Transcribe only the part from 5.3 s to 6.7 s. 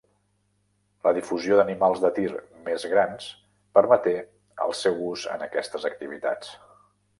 en aquestes activitats.